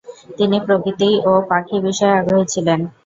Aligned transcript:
তিনি 0.37 0.57
প্রকৃতি 0.65 1.09
ও 1.23 1.41
পাখি 1.49 1.77
বিষয়ে 1.87 2.17
আগ্রহী 2.19 2.45
ছিলেন। 2.53 2.79